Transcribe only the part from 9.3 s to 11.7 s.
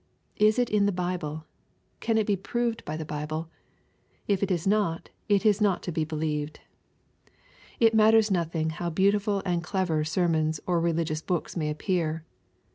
and clever sermons or religious books may